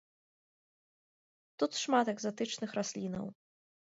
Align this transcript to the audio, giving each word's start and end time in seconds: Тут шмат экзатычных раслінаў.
Тут 1.63 1.71
шмат 1.81 2.07
экзатычных 2.15 2.69
раслінаў. 2.79 3.25